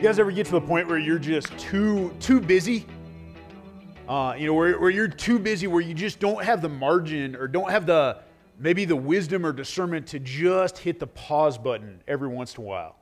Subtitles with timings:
[0.00, 2.86] You guys ever get to the point where you're just too too busy?
[4.08, 7.36] Uh, you know, where, where you're too busy, where you just don't have the margin
[7.36, 8.16] or don't have the
[8.58, 12.66] maybe the wisdom or discernment to just hit the pause button every once in a
[12.66, 12.96] while.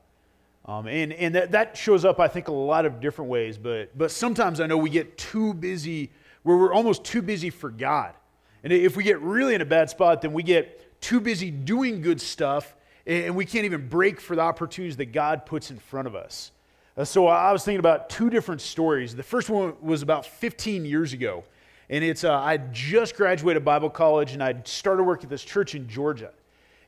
[0.65, 3.57] Um, and and that, that shows up, I think, a lot of different ways.
[3.57, 6.11] But but sometimes I know we get too busy,
[6.43, 8.13] where we're almost too busy for God.
[8.61, 12.01] And if we get really in a bad spot, then we get too busy doing
[12.01, 12.75] good stuff,
[13.05, 16.51] and we can't even break for the opportunities that God puts in front of us.
[16.99, 19.15] Uh, so I was thinking about two different stories.
[19.15, 21.45] The first one was about 15 years ago,
[21.89, 25.75] and it's uh, I just graduated Bible college, and I started work at this church
[25.75, 26.31] in Georgia.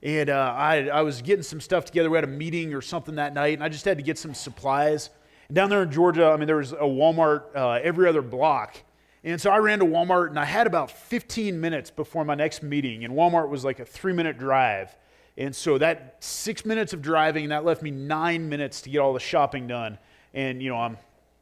[0.03, 2.09] And uh, I, I was getting some stuff together.
[2.09, 4.33] We had a meeting or something that night, and I just had to get some
[4.33, 5.11] supplies.
[5.47, 8.75] And down there in Georgia, I mean, there was a Walmart uh, every other block.
[9.23, 12.63] And so I ran to Walmart, and I had about 15 minutes before my next
[12.63, 13.05] meeting.
[13.05, 14.93] And Walmart was like a three minute drive.
[15.41, 19.11] And so that six minutes of driving, that left me nine minutes to get all
[19.11, 19.97] the shopping done.
[20.35, 20.99] And, you know, I'm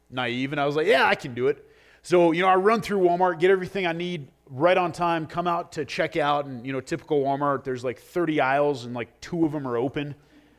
[0.08, 1.62] naive, and I was like, yeah, I can do it.
[2.02, 5.46] So, you know, I run through Walmart, get everything I need right on time, come
[5.46, 6.46] out to check out.
[6.46, 9.76] And, you know, typical Walmart, there's like 30 aisles, and like two of them are
[9.76, 10.14] open.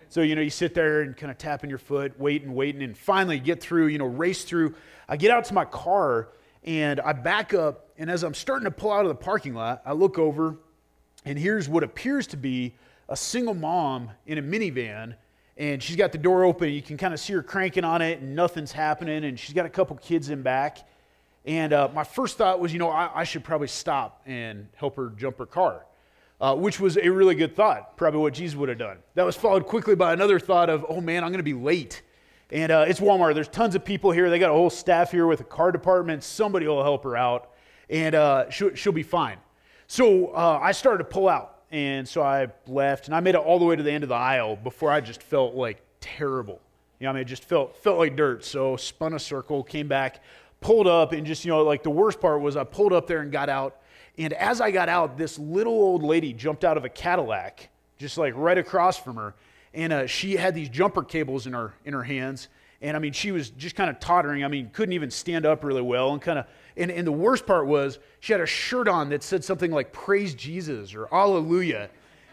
[0.10, 2.96] So, you know, you sit there and kind of tapping your foot, waiting, waiting, and
[2.96, 4.76] finally get through, you know, race through.
[5.10, 6.30] I get out to my car,
[6.64, 7.90] and I back up.
[7.98, 10.58] And as I'm starting to pull out of the parking lot, I look over,
[11.26, 12.76] and here's what appears to be
[13.10, 15.16] a single mom in a minivan
[15.58, 16.70] and she's got the door open.
[16.70, 19.26] You can kind of see her cranking on it, and nothing's happening.
[19.26, 20.80] And she's got a couple kids in back.
[21.46, 24.96] And uh, my first thought was, you know, I, I, should probably stop and help
[24.96, 25.86] her jump her car,
[26.40, 28.98] uh, which was a really good thought, probably what Jesus would have done.
[29.16, 32.04] That was followed quickly by another thought of, oh man, I'm going to be late.
[32.52, 33.34] And uh, it's Walmart.
[33.34, 34.30] There's tons of people here.
[34.30, 36.24] They got a whole staff here with a car department.
[36.24, 37.52] Somebody will help her out,
[37.90, 39.38] and uh, she'll, she'll be fine.
[39.88, 41.61] So uh, I started to pull out.
[41.72, 44.10] And so I left and I made it all the way to the end of
[44.10, 46.60] the aisle before I just felt like terrible.
[47.00, 48.44] You know, I mean, it just felt, felt like dirt.
[48.44, 50.22] So spun a circle, came back,
[50.60, 53.22] pulled up, and just, you know, like the worst part was I pulled up there
[53.22, 53.78] and got out.
[54.18, 58.18] And as I got out, this little old lady jumped out of a Cadillac, just
[58.18, 59.34] like right across from her.
[59.74, 62.50] And uh, she had these jumper cables in her, in her hands.
[62.82, 64.44] And I mean, she was just kind of tottering.
[64.44, 66.46] I mean, couldn't even stand up really well and kind of
[66.78, 69.92] and, and the worst part was she had a shirt on that said something like
[69.92, 71.90] praise Jesus or hallelujah.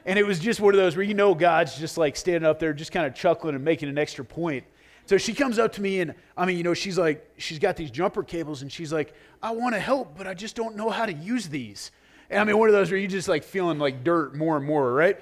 [0.06, 2.59] And it was just one of those where you know God's just like standing up
[2.59, 4.65] there, just kind of chuckling and making an extra point.
[5.06, 7.77] So she comes up to me and I mean, you know, she's like, she's got
[7.77, 10.91] these jumper cables and she's like, I want to help, but I just don't know
[10.91, 11.91] how to use these.
[12.31, 14.66] And I mean, one of those where you just like feeling like dirt more and
[14.66, 15.19] more, right?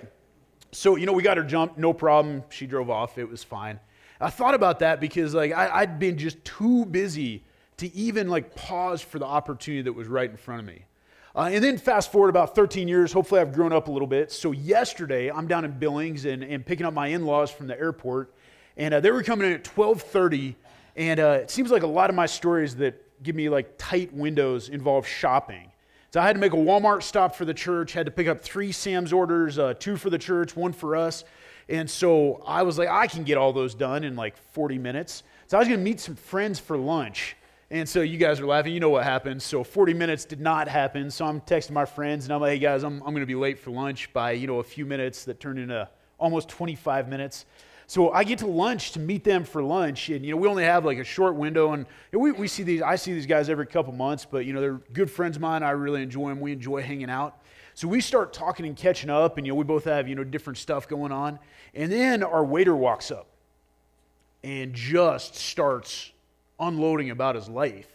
[0.73, 2.43] So, you know, we got her jump, no problem.
[2.49, 3.79] She drove off, it was fine.
[4.21, 7.45] I thought about that because like I, I'd been just too busy
[7.79, 10.85] to even like pause for the opportunity that was right in front of me.
[11.35, 14.33] Uh, and then fast forward about 13 years, hopefully I've grown up a little bit.
[14.33, 18.33] So yesterday I'm down in Billings and, and picking up my in-laws from the airport.
[18.79, 20.57] And uh, they were coming in at 1230.
[20.97, 24.15] And uh, it seems like a lot of my stories that give me like tight
[24.15, 25.71] windows involve shopping.
[26.13, 28.41] So I had to make a Walmart stop for the church, had to pick up
[28.41, 31.25] three Sam's orders, uh, two for the church, one for us.
[31.69, 35.23] And so I was like, I can get all those done in like 40 minutes.
[35.49, 37.37] So I was going to meet some friends for lunch.
[37.71, 38.73] And so you guys are laughing.
[38.73, 39.43] You know what happened.
[39.43, 41.11] So 40 minutes did not happen.
[41.11, 43.35] So I'm texting my friends and I'm like, hey guys, I'm, I'm going to be
[43.35, 45.89] late for lunch by, you know, a few minutes that turned into
[46.19, 47.45] almost 25 minutes.
[47.89, 50.11] So I get to lunch to meet them for lunch.
[50.11, 51.73] And, you know, we only have like a short window.
[51.73, 54.61] And we, we see these, I see these guys every couple months, but, you know,
[54.61, 55.65] they're good friends of mine.
[55.65, 56.41] I really enjoy them.
[56.41, 57.43] We enjoy hanging out.
[57.75, 59.39] So we start talking and catching up.
[59.39, 61.41] And, you know, we both have, you know, different stuff going on.
[61.75, 63.27] And then our waiter walks up
[64.43, 66.13] and just starts
[66.59, 67.89] unloading about his life.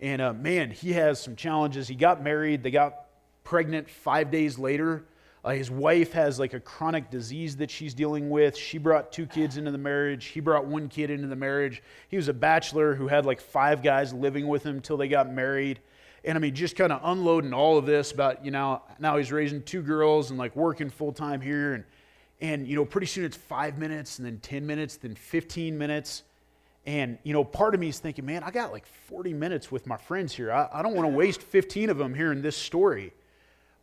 [0.00, 1.88] And uh, man, he has some challenges.
[1.88, 3.06] He got married, they got
[3.44, 5.04] pregnant five days later.
[5.44, 8.56] Uh, his wife has like a chronic disease that she's dealing with.
[8.56, 10.26] She brought two kids into the marriage.
[10.26, 11.82] He brought one kid into the marriage.
[12.08, 15.32] He was a bachelor who had like five guys living with him until they got
[15.32, 15.80] married.
[16.24, 19.30] And I mean, just kind of unloading all of this about, you know, now he's
[19.30, 21.74] raising two girls and like working full time here.
[21.74, 21.84] And,
[22.40, 26.24] and, you know, pretty soon it's five minutes and then 10 minutes, then 15 minutes.
[26.88, 29.86] And, you know, part of me is thinking, man, I got like 40 minutes with
[29.86, 30.50] my friends here.
[30.50, 33.12] I, I don't want to waste 15 of them here in this story.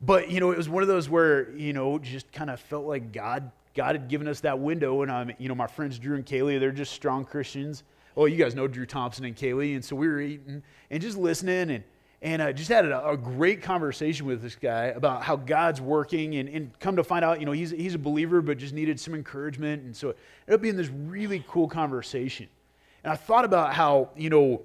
[0.01, 2.85] But, you know, it was one of those where, you know, just kind of felt
[2.85, 5.03] like God, God had given us that window.
[5.03, 7.83] And, um, you know, my friends Drew and Kaylee, they're just strong Christians.
[8.17, 9.75] Oh, you guys know Drew Thompson and Kaylee.
[9.75, 11.83] And so we were eating and just listening and,
[12.23, 15.79] and I uh, just had a, a, great conversation with this guy about how God's
[15.79, 18.73] working and, and come to find out, you know, he's, he's a believer, but just
[18.73, 19.83] needed some encouragement.
[19.83, 20.17] And so it
[20.47, 22.47] ended up being this really cool conversation.
[23.05, 24.63] And I thought about how, you know,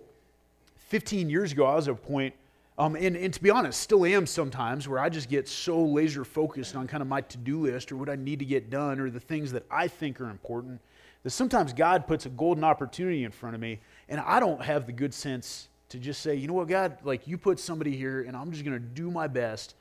[0.88, 2.34] 15 years ago, I was at a point,
[2.78, 6.24] um, and, and to be honest, still am sometimes, where I just get so laser
[6.24, 8.98] focused on kind of my to do list or what I need to get done
[8.98, 10.80] or the things that I think are important
[11.22, 13.78] that sometimes God puts a golden opportunity in front of me,
[14.08, 17.28] and I don't have the good sense to just say, you know what, God, like
[17.28, 19.74] you put somebody here, and I'm just going to do my best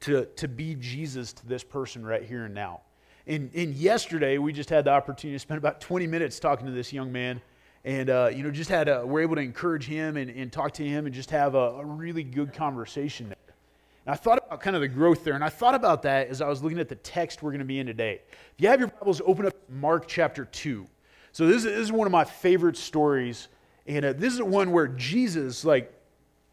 [0.00, 2.82] to, to be Jesus to this person right here and now.
[3.26, 6.72] And, and yesterday, we just had the opportunity to spend about 20 minutes talking to
[6.72, 7.40] this young man.
[7.84, 10.72] And, uh, you know, just had a, we're able to encourage him and, and talk
[10.74, 13.54] to him and just have a, a really good conversation there.
[14.06, 15.34] And I thought about kind of the growth there.
[15.34, 17.64] And I thought about that as I was looking at the text we're going to
[17.64, 18.20] be in today.
[18.54, 20.86] If you have your Bibles, open up Mark chapter 2.
[21.32, 23.48] So this is, this is one of my favorite stories.
[23.86, 25.92] And uh, this is one where Jesus, like,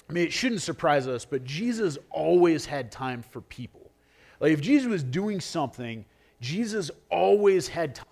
[0.09, 3.91] I mean, it shouldn't surprise us, but Jesus always had time for people.
[4.39, 6.05] Like, if Jesus was doing something,
[6.41, 8.05] Jesus always had time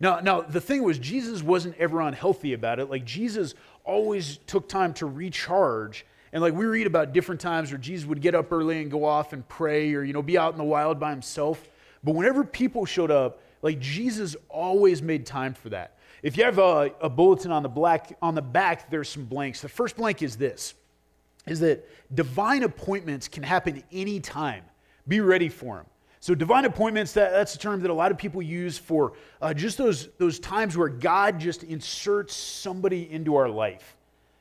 [0.00, 2.88] now, now the thing was, Jesus wasn't ever unhealthy about it.
[2.90, 3.54] Like Jesus
[3.84, 6.06] always took time to recharge.
[6.32, 9.04] And like we read about different times where Jesus would get up early and go
[9.04, 11.68] off and pray or, you know, be out in the wild by himself.
[12.02, 15.98] But whenever people showed up, like Jesus always made time for that.
[16.22, 19.60] If you have a, a bulletin on the black on the back, there's some blanks.
[19.60, 20.74] The first blank is this:
[21.46, 24.64] is that divine appointments can happen anytime.
[25.08, 25.86] Be ready for them.
[26.22, 29.54] So, divine appointments, that, that's a term that a lot of people use for uh,
[29.54, 33.96] just those, those times where God just inserts somebody into our life.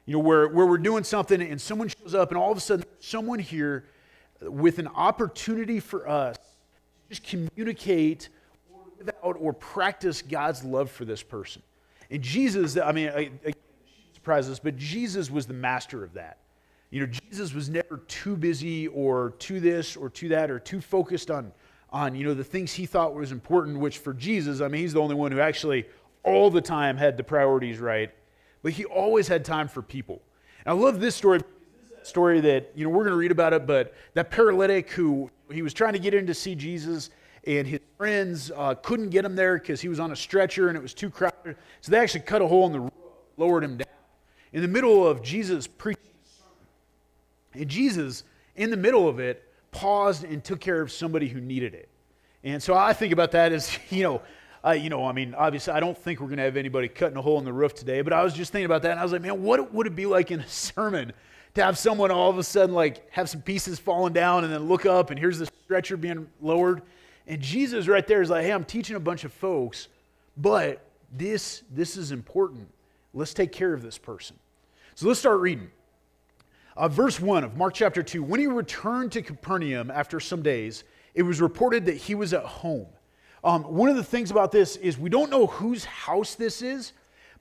[0.05, 2.61] You know, where, where we're doing something and someone shows up, and all of a
[2.61, 3.85] sudden, someone here
[4.41, 8.27] with an opportunity for us to just communicate
[8.73, 11.61] or live out or practice God's love for this person.
[12.11, 13.53] And Jesus, I mean, I, I,
[14.13, 16.39] surprise us, but Jesus was the master of that.
[16.89, 20.81] You know, Jesus was never too busy or too this or too that or too
[20.81, 21.51] focused on
[21.91, 24.93] on you know the things he thought was important which for jesus i mean he's
[24.93, 25.85] the only one who actually
[26.23, 28.11] all the time had the priorities right
[28.61, 30.21] but he always had time for people.
[30.65, 31.41] And i love this story
[32.03, 35.61] story that you know we're going to read about it but that paralytic who he
[35.61, 37.09] was trying to get in to see jesus
[37.45, 40.77] and his friends uh, couldn't get him there because he was on a stretcher and
[40.77, 41.55] it was too crowded.
[41.81, 42.91] So they actually cut a hole in the roof
[43.37, 43.87] lowered him down.
[44.51, 46.03] In the middle of jesus preaching
[47.53, 48.23] and jesus
[48.55, 51.89] in the middle of it paused and took care of somebody who needed it.
[52.43, 54.21] And so I think about that as, you know,
[54.65, 57.17] uh, you know, I mean, obviously, I don't think we're going to have anybody cutting
[57.17, 59.03] a hole in the roof today, but I was just thinking about that, and I
[59.03, 61.13] was like, man, what would it be like in a sermon
[61.55, 64.67] to have someone all of a sudden, like, have some pieces falling down and then
[64.67, 66.81] look up, and here's the stretcher being lowered?
[67.25, 69.87] And Jesus right there is like, hey, I'm teaching a bunch of folks,
[70.35, 72.67] but this, this is important.
[73.13, 74.35] Let's take care of this person.
[74.95, 75.71] So let's start reading.
[76.79, 80.85] Uh, verse 1 of Mark chapter 2 When he returned to Capernaum after some days,
[81.13, 82.87] it was reported that he was at home.
[83.43, 86.93] Um, one of the things about this is we don't know whose house this is,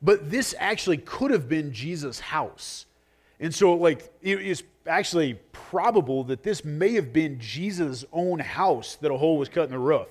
[0.02, 2.86] but this actually could have been Jesus' house.
[3.38, 8.96] And so, like, it is actually probable that this may have been Jesus' own house
[8.96, 10.08] that a hole was cut in the roof.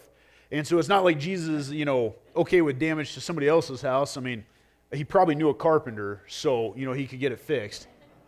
[0.53, 4.15] And so it's not like Jesus, you know, okay with damage to somebody else's house.
[4.15, 4.45] I mean,
[4.93, 7.87] he probably knew a carpenter, so, you know, he could get it fixed.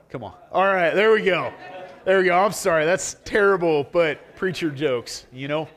[0.10, 0.34] Come on.
[0.52, 1.54] All right, there we go.
[2.04, 2.36] There we go.
[2.36, 2.84] I'm sorry.
[2.84, 5.68] That's terrible, but preacher jokes, you know?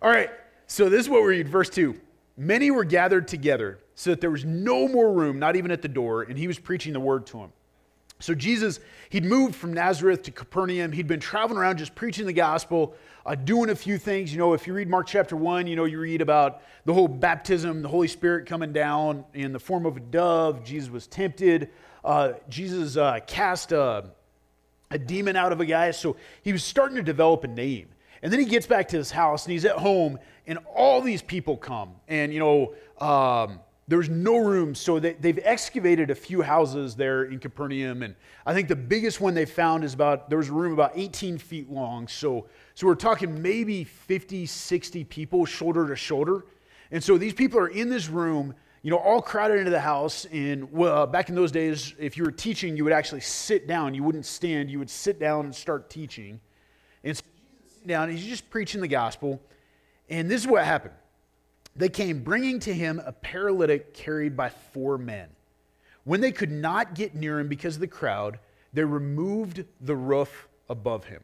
[0.00, 0.30] All right,
[0.66, 1.94] so this is what we read, verse 2.
[2.38, 5.88] Many were gathered together so that there was no more room, not even at the
[5.88, 7.52] door, and he was preaching the word to them.
[8.20, 10.92] So Jesus, he'd moved from Nazareth to Capernaum.
[10.92, 12.94] He'd been traveling around just preaching the gospel,
[13.26, 14.32] uh, doing a few things.
[14.32, 17.08] You know, if you read Mark chapter 1, you know, you read about the whole
[17.08, 20.64] baptism, the Holy Spirit coming down in the form of a dove.
[20.64, 21.70] Jesus was tempted
[22.04, 24.10] uh, Jesus uh, cast a,
[24.90, 25.90] a demon out of a guy.
[25.90, 27.88] So he was starting to develop a name.
[28.22, 31.22] And then he gets back to his house and he's at home, and all these
[31.22, 31.94] people come.
[32.06, 34.74] And, you know, um, there's no room.
[34.74, 38.02] So they, they've excavated a few houses there in Capernaum.
[38.04, 38.14] And
[38.46, 41.38] I think the biggest one they found is about, there was a room about 18
[41.38, 42.06] feet long.
[42.06, 46.46] So, so we're talking maybe 50, 60 people shoulder to shoulder.
[46.92, 50.24] And so these people are in this room you know, all crowded into the house.
[50.26, 53.66] And well, uh, back in those days, if you were teaching, you would actually sit
[53.66, 53.92] down.
[53.92, 54.70] You wouldn't stand.
[54.70, 56.40] You would sit down and start teaching.
[57.04, 59.38] And so Jesus sitting down, he's just preaching the gospel.
[60.08, 60.94] And this is what happened.
[61.76, 65.28] They came bringing to him a paralytic carried by four men.
[66.04, 68.38] When they could not get near him because of the crowd,
[68.72, 71.22] they removed the roof above him.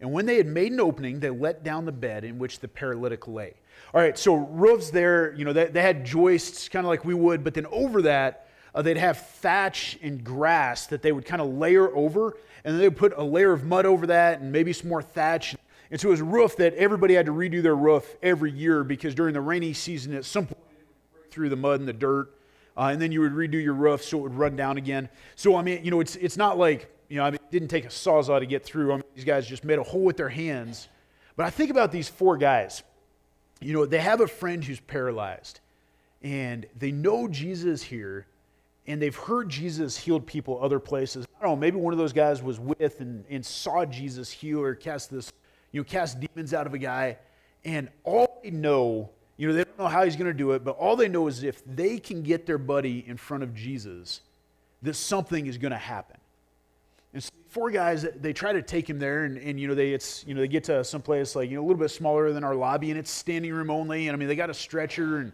[0.00, 2.68] And when they had made an opening, they let down the bed in which the
[2.68, 3.54] paralytic lay.
[3.94, 7.14] All right, so roofs there, you know, they, they had joists kind of like we
[7.14, 11.40] would, but then over that, uh, they'd have thatch and grass that they would kind
[11.40, 14.52] of layer over, and then they would put a layer of mud over that and
[14.52, 15.56] maybe some more thatch.
[15.90, 18.84] And so it was a roof that everybody had to redo their roof every year
[18.84, 20.58] because during the rainy season, at some point,
[21.30, 22.34] through the mud and the dirt,
[22.76, 25.08] uh, and then you would redo your roof so it would run down again.
[25.34, 27.68] So, I mean, you know, it's, it's not like, you know, I mean, it didn't
[27.68, 28.92] take a sawzall to get through.
[28.92, 30.88] I mean, these guys just made a hole with their hands.
[31.36, 32.82] But I think about these four guys
[33.60, 35.60] you know, they have a friend who's paralyzed.
[36.22, 38.26] and they know Jesus here,
[38.86, 41.26] and they've heard Jesus healed people other places.
[41.38, 44.60] I don't know, maybe one of those guys was with and, and saw Jesus heal
[44.60, 45.32] or cast this,
[45.76, 47.18] you know, cast demons out of a guy,
[47.62, 50.64] and all they know, you know, they don't know how he's going to do it,
[50.64, 54.22] but all they know is if they can get their buddy in front of Jesus,
[54.80, 56.16] that something is going to happen.
[57.12, 59.92] And so four guys, they try to take him there, and, and you know they
[59.92, 62.32] it's you know they get to some place like you know a little bit smaller
[62.32, 64.08] than our lobby, and it's standing room only.
[64.08, 65.32] And I mean they got a stretcher, and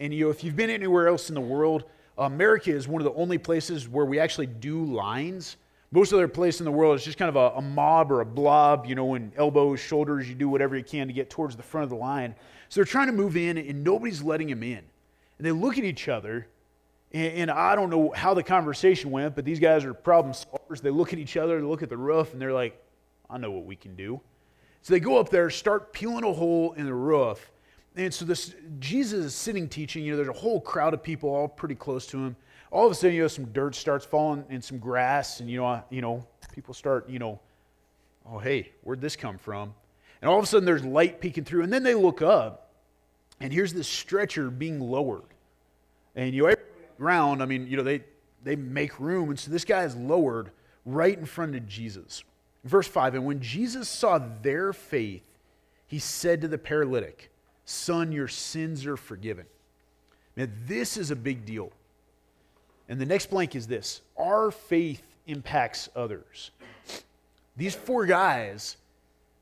[0.00, 1.84] and you know if you've been anywhere else in the world,
[2.18, 5.56] America is one of the only places where we actually do lines.
[5.94, 8.26] Most other place in the world is just kind of a, a mob or a
[8.26, 11.62] blob, you know, in elbows, shoulders, you do whatever you can to get towards the
[11.62, 12.34] front of the line.
[12.68, 14.80] So they're trying to move in, and nobody's letting him in.
[15.38, 16.48] And they look at each other,
[17.12, 20.80] and, and, I don't know how the conversation went, but these guys are problem solvers.
[20.82, 22.76] They look at each other, they look at the roof, and they're like,
[23.30, 24.20] I know what we can do.
[24.82, 27.52] So they go up there, start peeling a hole in the roof.
[27.94, 31.30] And so this Jesus is sitting teaching, you know, there's a whole crowd of people
[31.30, 32.34] all pretty close to him.
[32.74, 35.58] All of a sudden, you know, some dirt starts falling and some grass, and you
[35.58, 37.38] know, you know, people start, you know,
[38.28, 39.72] oh hey, where'd this come from?
[40.20, 42.72] And all of a sudden there's light peeking through, and then they look up,
[43.38, 45.22] and here's this stretcher being lowered.
[46.16, 46.54] And you know,
[46.98, 48.02] ground, I mean, you know, they,
[48.42, 49.30] they make room.
[49.30, 50.50] And so this guy is lowered
[50.84, 52.24] right in front of Jesus.
[52.64, 55.22] Verse 5 And when Jesus saw their faith,
[55.86, 57.30] he said to the paralytic,
[57.66, 59.46] Son, your sins are forgiven.
[60.34, 61.70] Man, this is a big deal.
[62.88, 66.50] And the next blank is this our faith impacts others.
[67.56, 68.76] These four guys,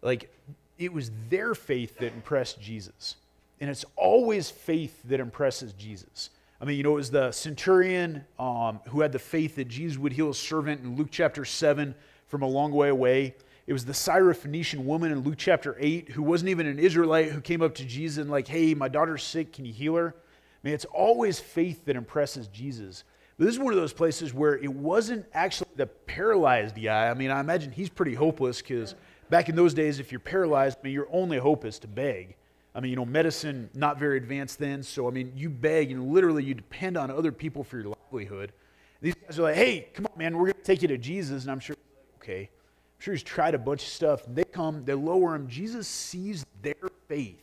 [0.03, 0.31] like,
[0.79, 3.17] it was their faith that impressed Jesus.
[3.61, 6.31] And it's always faith that impresses Jesus.
[6.61, 9.99] I mean, you know, it was the centurion um, who had the faith that Jesus
[9.99, 11.95] would heal a servant in Luke chapter 7
[12.27, 13.35] from a long way away.
[13.67, 17.41] It was the Syrophoenician woman in Luke chapter 8 who wasn't even an Israelite who
[17.41, 19.53] came up to Jesus and, like, hey, my daughter's sick.
[19.53, 20.15] Can you heal her?
[20.17, 23.05] I mean, it's always faith that impresses Jesus.
[23.43, 27.09] But this is one of those places where it wasn't actually the paralyzed guy.
[27.09, 28.95] I mean, I imagine he's pretty hopeless because
[29.31, 32.37] back in those days, if you're paralyzed, I mean, your only hope is to beg.
[32.73, 36.13] I mean, you know, medicine not very advanced then, so I mean, you beg and
[36.13, 38.53] literally you depend on other people for your livelihood.
[39.01, 41.43] These guys are like, "Hey, come on, man, we're going to take you to Jesus,"
[41.43, 41.75] and I'm sure,
[42.19, 44.23] okay, I'm sure he's tried a bunch of stuff.
[44.33, 45.49] They come, they lower him.
[45.49, 46.77] Jesus sees their
[47.09, 47.43] faith,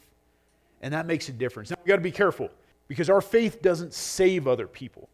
[0.81, 1.71] and that makes a difference.
[1.71, 2.49] Now we got to be careful
[2.87, 5.09] because our faith doesn't save other people.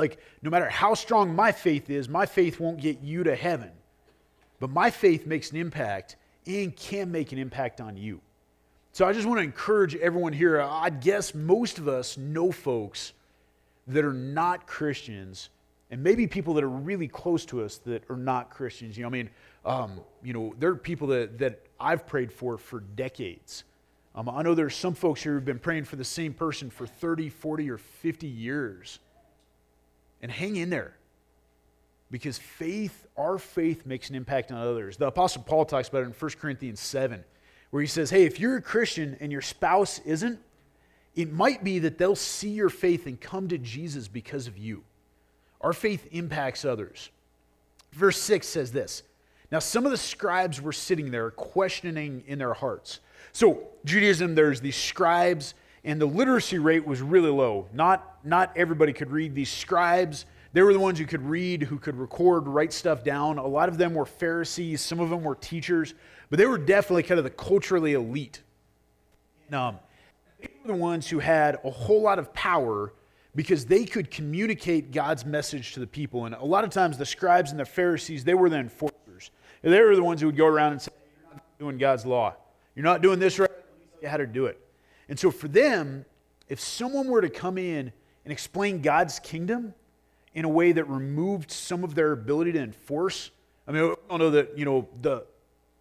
[0.00, 3.70] Like, no matter how strong my faith is, my faith won't get you to heaven,
[4.58, 6.16] but my faith makes an impact
[6.46, 8.22] and can make an impact on you.
[8.92, 10.58] So I just want to encourage everyone here.
[10.58, 13.12] I guess most of us know folks
[13.88, 15.50] that are not Christians,
[15.90, 18.96] and maybe people that are really close to us that are not Christians.
[18.96, 19.28] You know, I mean,
[19.66, 23.64] um, you know, there are people that, that I've prayed for for decades.
[24.14, 26.86] Um, I know there's some folks here who've been praying for the same person for
[26.86, 28.98] 30, 40, or 50 years.
[30.22, 30.96] And hang in there.
[32.10, 34.96] Because faith, our faith makes an impact on others.
[34.96, 37.24] The Apostle Paul talks about it in 1 Corinthians 7
[37.70, 40.38] where he says, Hey, if you're a Christian and your spouse isn't,
[41.14, 44.82] it might be that they'll see your faith and come to Jesus because of you.
[45.60, 47.10] Our faith impacts others.
[47.92, 49.02] Verse 6 says this
[49.50, 53.00] Now, some of the scribes were sitting there questioning in their hearts.
[53.32, 57.66] So, Judaism, there's these scribes, and the literacy rate was really low.
[57.72, 59.34] Not, not everybody could read.
[59.34, 63.38] These scribes, they were the ones who could read, who could record, write stuff down.
[63.38, 65.94] A lot of them were Pharisees, some of them were teachers
[66.30, 68.40] but they were definitely kind of the culturally elite.
[69.52, 69.78] Um,
[70.40, 72.94] they were the ones who had a whole lot of power
[73.34, 76.24] because they could communicate God's message to the people.
[76.26, 79.32] And a lot of times, the scribes and the Pharisees, they were the enforcers.
[79.62, 80.92] They were the ones who would go around and say,
[81.24, 82.34] You're not doing God's law.
[82.76, 83.50] You're not doing this right.
[84.00, 84.58] You how to do it.
[85.10, 86.06] And so, for them,
[86.48, 87.92] if someone were to come in
[88.24, 89.74] and explain God's kingdom
[90.34, 93.32] in a way that removed some of their ability to enforce,
[93.66, 95.26] I mean, we all know that, you know, the,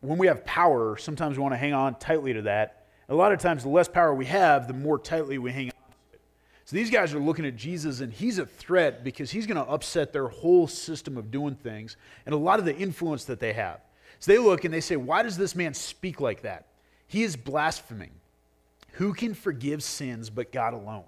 [0.02, 2.88] when we have power, sometimes we want to hang on tightly to that.
[3.08, 5.72] A lot of times, the less power we have, the more tightly we hang on
[5.72, 6.22] to it.
[6.66, 9.72] So these guys are looking at Jesus, and he's a threat because he's going to
[9.72, 13.54] upset their whole system of doing things and a lot of the influence that they
[13.54, 13.80] have.
[14.20, 16.66] So they look and they say, Why does this man speak like that?
[17.06, 18.12] He is blaspheming.
[19.00, 21.06] Who can forgive sins but God alone?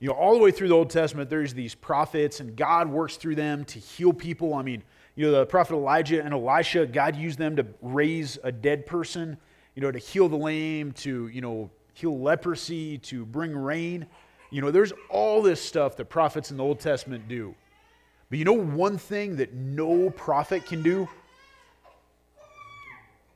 [0.00, 3.16] You know, all the way through the Old Testament, there's these prophets, and God works
[3.16, 4.54] through them to heal people.
[4.54, 4.82] I mean,
[5.14, 9.36] you know, the prophet Elijah and Elisha, God used them to raise a dead person,
[9.74, 14.06] you know, to heal the lame, to, you know, heal leprosy, to bring rain.
[14.48, 17.54] You know, there's all this stuff that prophets in the Old Testament do.
[18.30, 21.10] But you know one thing that no prophet can do?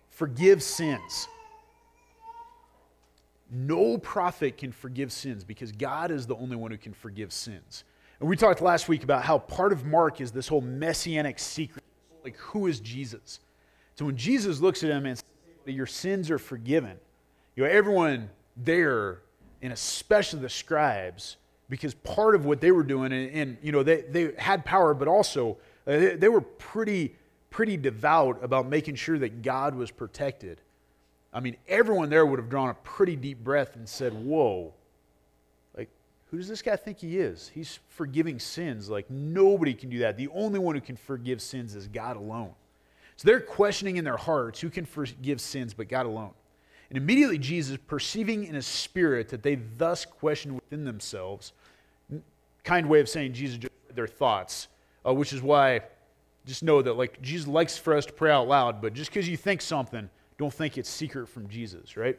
[0.08, 1.28] Forgive sins.
[3.50, 7.84] No prophet can forgive sins because God is the only one who can forgive sins.
[8.20, 11.84] And we talked last week about how part of Mark is this whole messianic secret
[12.24, 13.40] like, who is Jesus?
[13.94, 15.24] So when Jesus looks at him and says,
[15.74, 16.98] Your sins are forgiven,
[17.56, 19.22] you know, everyone there,
[19.62, 21.36] and especially the scribes,
[21.68, 24.94] because part of what they were doing, and, and you know, they, they had power,
[24.94, 27.16] but also uh, they, they were pretty,
[27.50, 30.60] pretty devout about making sure that God was protected.
[31.38, 34.74] I mean, everyone there would have drawn a pretty deep breath and said, Whoa,
[35.76, 35.88] like,
[36.32, 37.48] who does this guy think he is?
[37.54, 38.90] He's forgiving sins.
[38.90, 40.16] Like, nobody can do that.
[40.16, 42.54] The only one who can forgive sins is God alone.
[43.14, 46.32] So they're questioning in their hearts who can forgive sins but God alone.
[46.90, 51.52] And immediately Jesus, perceiving in his spirit that they thus question within themselves,
[52.64, 53.60] kind way of saying Jesus
[53.94, 54.66] their thoughts,
[55.06, 55.82] uh, which is why
[56.46, 59.28] just know that like Jesus likes for us to pray out loud, but just because
[59.28, 62.18] you think something, don't think it's secret from Jesus, right?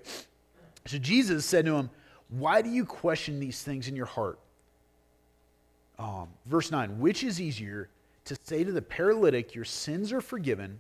[0.86, 1.90] So Jesus said to him,
[2.30, 4.40] Why do you question these things in your heart?
[5.98, 7.90] Um, verse 9, which is easier
[8.26, 10.80] to say to the paralytic, Your sins are forgiven,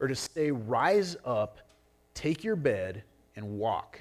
[0.00, 1.58] or to say, Rise up,
[2.14, 3.02] take your bed,
[3.36, 4.00] and walk?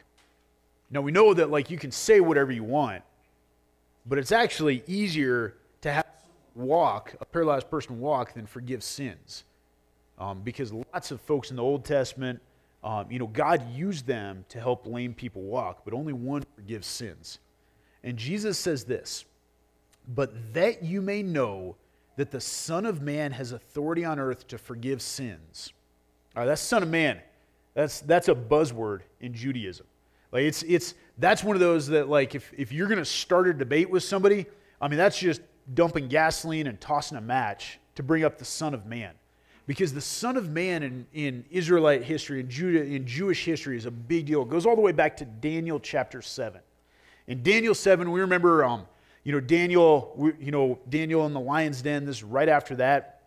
[0.90, 3.04] Now we know that like you can say whatever you want,
[4.06, 6.06] but it's actually easier to have
[6.56, 9.44] walk, a paralyzed person walk, than forgive sins.
[10.18, 12.42] Um, because lots of folks in the Old Testament,
[12.84, 16.88] um, you know, God used them to help lame people walk, but only one forgives
[16.88, 17.40] sins.
[18.04, 19.26] And Jesus says this,
[20.08, 21.76] but that you may know
[22.16, 25.74] that the Son of Man has authority on earth to forgive sins.
[26.36, 27.20] All right, that's Son of Man.
[27.74, 29.86] That's, that's a buzzword in Judaism.
[30.32, 33.48] Like it's, it's, that's one of those that like if, if you're going to start
[33.48, 34.46] a debate with somebody,
[34.82, 35.42] I mean, that's just
[35.74, 39.14] dumping gasoline and tossing a match to bring up the Son of Man.
[39.70, 43.86] Because the Son of Man in, in Israelite history, in, Judah, in Jewish history, is
[43.86, 44.42] a big deal.
[44.42, 46.60] It goes all the way back to Daniel chapter 7.
[47.28, 48.88] In Daniel 7, we remember, um,
[49.24, 53.22] you know, Daniel, you know, Daniel in the lion's den, this is right after that,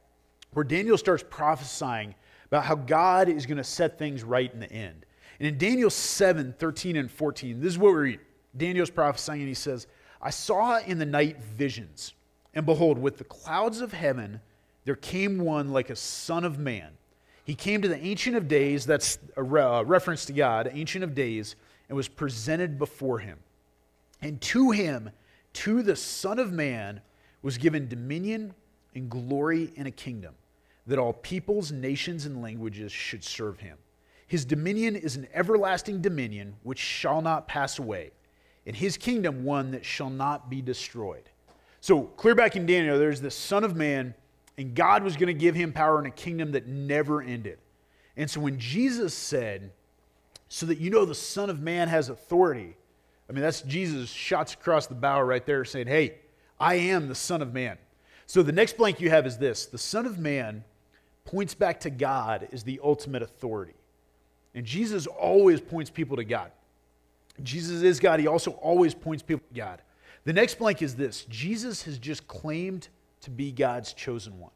[0.53, 2.13] where Daniel starts prophesying
[2.47, 5.07] about how God is going to set things right in the end.
[5.39, 8.21] And in Daniel 7, 13 and 14, this is what we read.
[8.57, 9.87] Daniel's prophesying, and he says,
[10.21, 12.15] I saw in the night visions,
[12.53, 14.41] and behold, with the clouds of heaven,
[14.85, 16.93] there came one like a son of man.
[17.45, 21.03] He came to the Ancient of Days, that's uh, a uh, reference to God, Ancient
[21.03, 21.57] of Days,
[21.89, 23.39] and was presented before him.
[24.21, 25.11] And to him,
[25.55, 27.01] to the Son of Man,
[27.43, 28.55] was given dominion
[28.95, 30.35] and glory and a kingdom,
[30.87, 33.77] that all peoples, nations, and languages should serve him.
[34.29, 38.13] His dominion is an everlasting dominion which shall not pass away,
[38.67, 41.29] and his kingdom one that shall not be destroyed.
[41.81, 44.15] So, clear back in Daniel, there's the Son of Man
[44.59, 47.59] and God was going to give him power in a kingdom that never ended.
[48.17, 49.73] And so when Jesus said,
[50.49, 52.77] so that you know the Son of Man has authority,
[53.29, 56.17] I mean, that's Jesus shots across the bow right there saying, hey,
[56.61, 57.79] I am the Son of Man.
[58.27, 60.65] So the next blank you have is this the Son of Man
[61.25, 63.75] points back to God as the ultimate authority.
[64.55, 66.53] And Jesus always points people to God.
[67.43, 68.21] Jesus is God.
[68.21, 69.81] He also always points people to God.
[70.25, 72.89] The next blank is this Jesus has just claimed
[73.23, 74.53] to be God's chosen one.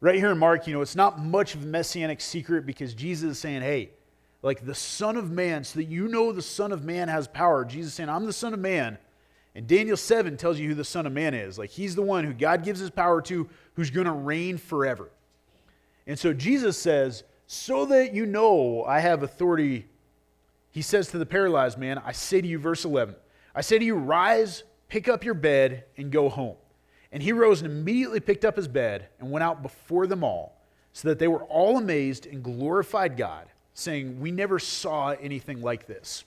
[0.00, 3.32] Right here in Mark, you know, it's not much of a messianic secret because Jesus
[3.32, 3.90] is saying, hey,
[4.42, 7.64] like the Son of Man, so that you know the Son of Man has power.
[7.64, 8.98] Jesus is saying, I'm the Son of Man.
[9.54, 11.58] And Daniel 7 tells you who the Son of Man is.
[11.58, 15.10] Like he's the one who God gives his power to, who's going to reign forever.
[16.06, 19.86] And so Jesus says, so that you know I have authority,
[20.70, 23.14] he says to the paralyzed man, I say to you, verse 11,
[23.54, 26.56] I say to you, rise, pick up your bed, and go home.
[27.14, 30.60] And he rose and immediately picked up his bed and went out before them all,
[30.92, 35.86] so that they were all amazed and glorified God, saying, We never saw anything like
[35.86, 36.24] this.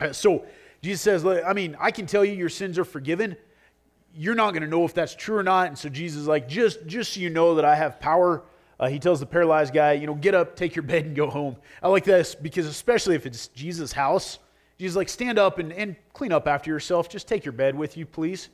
[0.00, 0.44] Uh, so
[0.82, 3.36] Jesus says, I mean, I can tell you your sins are forgiven.
[4.12, 5.68] You're not going to know if that's true or not.
[5.68, 8.42] And so Jesus is like, just, just so you know that I have power.
[8.80, 11.30] Uh, he tells the paralyzed guy, you know, get up, take your bed, and go
[11.30, 11.56] home.
[11.80, 14.40] I like this because, especially if it's Jesus' house,
[14.80, 17.08] Jesus like, stand up and, and clean up after yourself.
[17.08, 18.48] Just take your bed with you, please.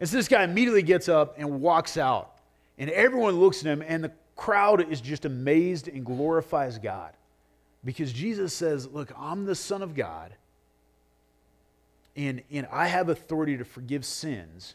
[0.00, 2.32] And so this guy immediately gets up and walks out.
[2.78, 7.12] And everyone looks at him, and the crowd is just amazed and glorifies God.
[7.84, 10.32] Because Jesus says, Look, I'm the Son of God,
[12.16, 14.74] and, and I have authority to forgive sins.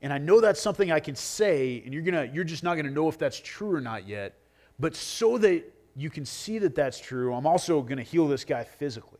[0.00, 2.86] And I know that's something I can say, and you're, gonna, you're just not going
[2.86, 4.34] to know if that's true or not yet.
[4.78, 5.64] But so that
[5.96, 9.18] you can see that that's true, I'm also going to heal this guy physically.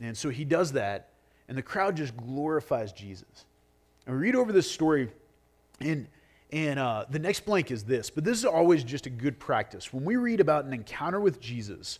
[0.00, 1.10] And so he does that,
[1.48, 3.44] and the crowd just glorifies Jesus.
[4.06, 5.10] And we read over this story,
[5.80, 6.06] and,
[6.52, 9.92] and uh, the next blank is this, but this is always just a good practice.
[9.92, 11.98] When we read about an encounter with Jesus,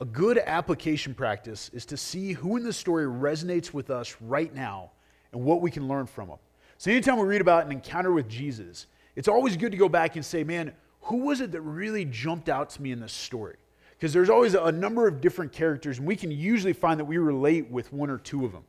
[0.00, 4.52] a good application practice is to see who in the story resonates with us right
[4.52, 4.90] now
[5.32, 6.38] and what we can learn from them.
[6.78, 10.16] So, anytime we read about an encounter with Jesus, it's always good to go back
[10.16, 13.56] and say, man, who was it that really jumped out to me in this story?
[13.92, 17.18] Because there's always a number of different characters, and we can usually find that we
[17.18, 18.64] relate with one or two of them.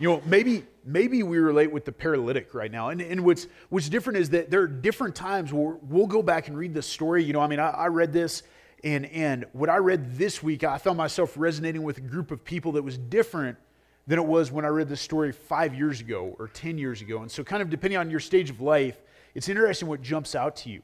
[0.00, 2.88] You know, maybe maybe we relate with the paralytic right now.
[2.88, 6.48] And, and what's what's different is that there are different times where we'll go back
[6.48, 7.22] and read the story.
[7.22, 8.42] You know, I mean, I, I read this
[8.82, 12.44] and and what I read this week, I found myself resonating with a group of
[12.44, 13.58] people that was different
[14.06, 17.20] than it was when I read this story five years ago or 10 years ago.
[17.20, 19.00] And so, kind of depending on your stage of life,
[19.34, 20.82] it's interesting what jumps out to you.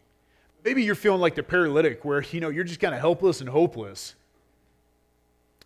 [0.64, 3.48] Maybe you're feeling like the paralytic, where you know you're just kind of helpless and
[3.48, 4.14] hopeless.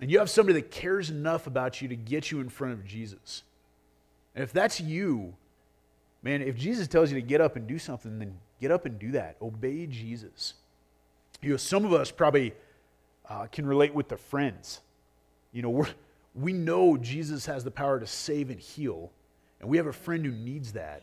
[0.00, 2.86] And you have somebody that cares enough about you to get you in front of
[2.86, 3.42] Jesus.
[4.34, 5.34] And if that's you,
[6.22, 8.98] man, if Jesus tells you to get up and do something, then get up and
[8.98, 9.36] do that.
[9.42, 10.54] Obey Jesus.
[11.42, 12.54] You know, some of us probably
[13.28, 14.80] uh, can relate with the friends.
[15.52, 15.88] You know, we're,
[16.34, 19.10] we know Jesus has the power to save and heal,
[19.60, 21.02] and we have a friend who needs that.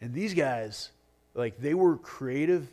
[0.00, 0.90] And these guys,
[1.34, 2.68] like, they were creative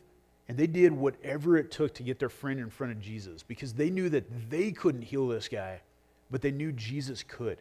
[0.48, 3.74] and they did whatever it took to get their friend in front of Jesus because
[3.74, 5.82] they knew that they couldn't heal this guy,
[6.30, 7.58] but they knew Jesus could.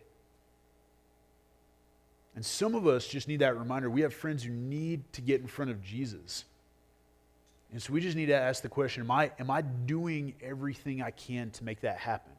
[2.35, 3.89] And some of us just need that reminder.
[3.89, 6.45] We have friends who need to get in front of Jesus.
[7.73, 11.01] And so we just need to ask the question am I, am I doing everything
[11.01, 12.33] I can to make that happen?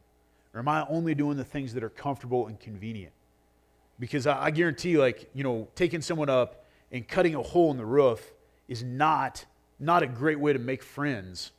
[0.54, 3.12] Or am I only doing the things that are comfortable and convenient?
[3.98, 7.76] Because I, I guarantee, like, you know, taking someone up and cutting a hole in
[7.76, 8.32] the roof
[8.68, 9.44] is not
[9.78, 11.52] not a great way to make friends,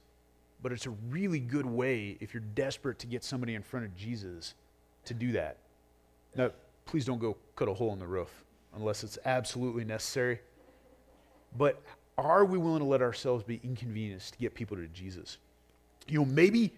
[0.62, 3.96] but it's a really good way if you're desperate to get somebody in front of
[3.96, 4.56] Jesus
[5.06, 5.58] to do that.
[6.36, 6.52] Now,
[6.86, 8.44] please don't go cut a hole in the roof
[8.76, 10.40] unless it's absolutely necessary.
[11.58, 11.82] But
[12.18, 15.38] are we willing to let ourselves be inconvenienced to get people to Jesus?
[16.08, 16.74] You know, maybe,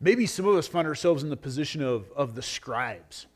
[0.00, 3.26] maybe some of us find ourselves in the position of, of the scribes.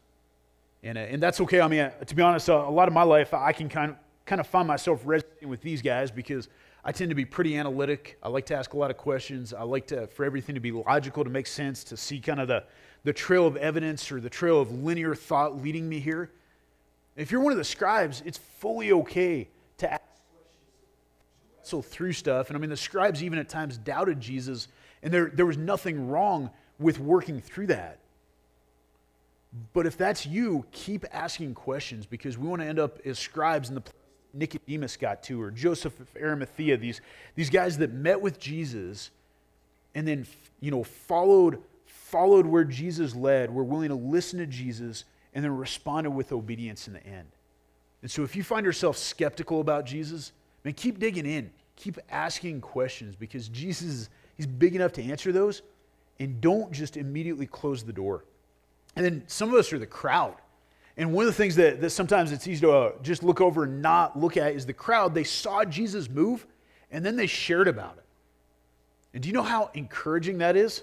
[0.83, 1.61] And, uh, and that's okay.
[1.61, 3.93] I mean, uh, to be honest, uh, a lot of my life, I can kind
[3.93, 6.49] of, kind of find myself resonating with these guys because
[6.89, 8.17] I tend to be pretty analytic.
[8.23, 9.53] I like to ask a lot of questions.
[9.53, 12.47] I like to, for everything to be logical, to make sense, to see kind of
[12.47, 12.63] the,
[13.03, 16.31] the trail of evidence or the trail of linear thought leading me here.
[17.17, 20.63] If you're one of the scribes, it's fully okay to ask questions,
[21.49, 22.51] to wrestle through stuff.
[22.51, 24.69] And I mean, the scribes even at times doubted Jesus,
[25.03, 27.99] and there, there was nothing wrong with working through that.
[29.73, 33.71] But if that's you, keep asking questions because we want to end up as scribes
[33.71, 33.83] in the
[34.37, 37.01] Nicodemus got to, or Joseph of Arimathea, these,
[37.35, 39.11] these guys that met with Jesus
[39.95, 40.27] and then,
[40.61, 45.57] you know, followed, followed where Jesus led, were willing to listen to Jesus, and then
[45.57, 47.29] responded with obedience in the end.
[48.03, 50.33] And so if you find yourself skeptical about Jesus,
[50.65, 51.51] man, keep digging in.
[51.77, 55.63] Keep asking questions because Jesus, he's big enough to answer those.
[56.19, 58.25] And don't just immediately close the door.
[58.97, 60.37] And then some of us are the crowd.
[60.97, 63.65] And one of the things that, that sometimes it's easy to uh, just look over
[63.65, 65.15] and not look at is the crowd.
[65.15, 66.47] They saw Jesus move
[66.91, 68.05] and then they shared about it.
[69.13, 70.83] And do you know how encouraging that is?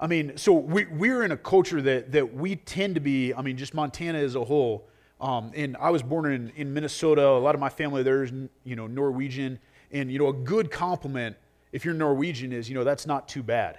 [0.00, 3.42] I mean, so we, we're in a culture that, that we tend to be, I
[3.42, 4.88] mean, just Montana as a whole.
[5.20, 7.26] Um, and I was born in, in Minnesota.
[7.26, 8.32] A lot of my family there is,
[8.64, 9.58] you know, Norwegian.
[9.92, 11.36] And, you know, a good compliment,
[11.72, 13.78] if you're Norwegian, is, you know, that's not too bad.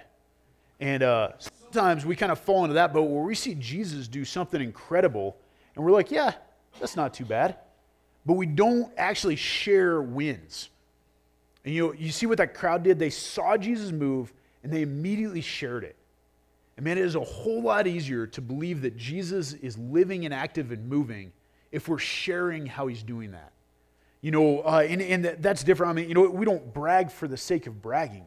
[0.80, 4.24] And uh, sometimes we kind of fall into that boat where we see Jesus do
[4.24, 5.36] something incredible
[5.74, 6.32] and we're like, yeah,
[6.80, 7.56] that's not too bad.
[8.26, 10.70] But we don't actually share wins.
[11.64, 12.98] And you know, you see what that crowd did?
[12.98, 14.32] They saw Jesus move
[14.62, 15.96] and they immediately shared it.
[16.76, 20.34] And man, it is a whole lot easier to believe that Jesus is living and
[20.34, 21.32] active and moving
[21.70, 23.52] if we're sharing how he's doing that.
[24.20, 25.90] You know, uh, and, and that's different.
[25.90, 28.24] I mean, you know, we don't brag for the sake of bragging,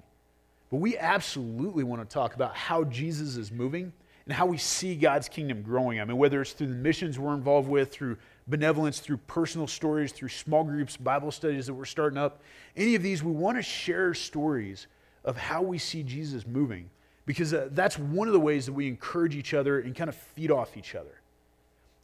[0.70, 3.94] but we absolutely want to talk about how Jesus is moving
[4.28, 6.02] and how we see God's kingdom growing.
[6.02, 10.12] I mean, whether it's through the missions we're involved with, through benevolence, through personal stories,
[10.12, 12.42] through small groups, Bible studies that we're starting up,
[12.76, 14.88] any of these, we want to share stories
[15.24, 16.90] of how we see Jesus moving
[17.26, 20.16] because uh, that's one of the ways that we encourage each other and kind of
[20.16, 21.22] feed off each other.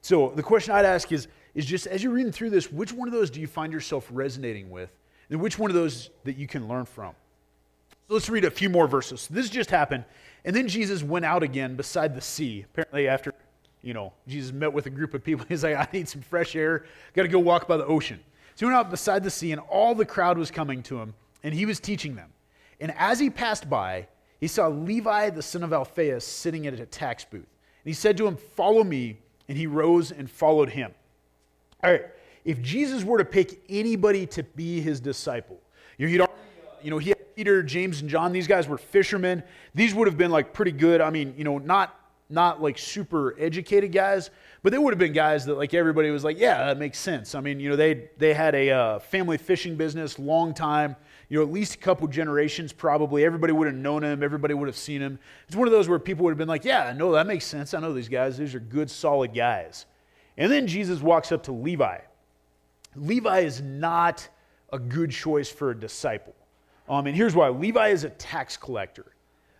[0.01, 3.09] So the question I'd ask is, is just as you're reading through this, which one
[3.09, 4.89] of those do you find yourself resonating with?
[5.29, 7.15] And which one of those that you can learn from?
[8.07, 9.27] So let's read a few more verses.
[9.29, 10.05] This just happened
[10.45, 12.65] and then Jesus went out again beside the sea.
[12.71, 13.33] Apparently, after,
[13.81, 16.55] you know, Jesus met with a group of people, he's like, I need some fresh
[16.55, 16.85] air.
[17.13, 18.19] Got to go walk by the ocean.
[18.55, 21.13] So he went out beside the sea, and all the crowd was coming to him,
[21.41, 22.29] and he was teaching them.
[22.79, 24.07] And as he passed by,
[24.39, 27.39] he saw Levi, the son of Alphaeus, sitting at a tax booth.
[27.39, 29.17] And he said to him, Follow me.
[29.49, 30.93] And he rose and followed him.
[31.83, 32.05] All right,
[32.45, 35.59] if Jesus were to pick anybody to be his disciple,
[35.97, 36.33] you know, he'd already,
[36.65, 39.43] uh, you know, he had Peter, James, and John, these guys were fishermen.
[39.73, 41.01] These would have been like pretty good.
[41.01, 44.31] I mean, you know, not not like super educated guys,
[44.63, 47.35] but they would have been guys that like everybody was like, yeah, that makes sense.
[47.35, 50.95] I mean, you know, they they had a uh, family fishing business, long time,
[51.29, 53.23] you know, at least a couple generations probably.
[53.23, 54.23] Everybody would have known him.
[54.23, 55.19] Everybody would have seen him.
[55.47, 57.73] It's one of those where people would have been like, yeah, no, that makes sense.
[57.73, 58.37] I know these guys.
[58.37, 59.85] These are good, solid guys.
[60.37, 61.99] And then Jesus walks up to Levi.
[62.95, 64.27] Levi is not
[64.71, 66.33] a good choice for a disciple.
[66.87, 69.13] Um, and here's why Levi is a tax collector.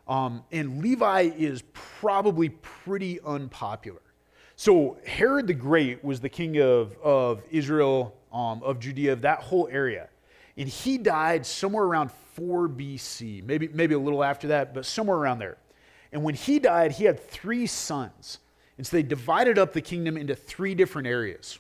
[0.08, 4.02] Um, and Levi is probably pretty unpopular.
[4.56, 9.40] So Herod the Great was the king of, of Israel, um, of Judea, of that
[9.40, 10.10] whole area.
[10.58, 15.18] And he died somewhere around 4 BC, maybe, maybe a little after that, but somewhere
[15.18, 15.58] around there.
[16.12, 18.40] And when he died, he had three sons.
[18.78, 21.60] And so they divided up the kingdom into three different areas.